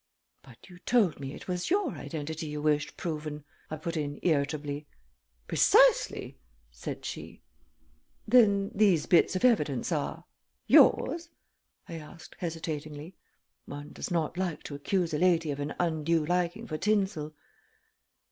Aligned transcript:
"But 0.41 0.67
you 0.67 0.79
told 0.79 1.19
me 1.19 1.35
it 1.35 1.47
was 1.47 1.69
your 1.69 1.91
identity 1.91 2.47
you 2.47 2.59
wished 2.59 2.97
proven," 2.97 3.43
I 3.69 3.75
put 3.77 3.95
in, 3.95 4.17
irritably. 4.23 4.87
"Precisely," 5.47 6.39
said 6.71 7.05
she. 7.05 7.43
"Then 8.27 8.71
these 8.73 9.05
bits 9.05 9.35
of 9.35 9.45
evidence 9.45 9.91
are 9.91 10.25
yours?" 10.65 11.29
I 11.87 11.99
asked, 11.99 12.35
hesitatingly. 12.39 13.13
One 13.67 13.91
does 13.93 14.09
not 14.09 14.39
like 14.39 14.63
to 14.63 14.73
accuse 14.73 15.13
a 15.13 15.19
lady 15.19 15.51
of 15.51 15.59
an 15.59 15.75
undue 15.79 16.25
liking 16.25 16.65
for 16.65 16.79
tinsel. 16.79 17.35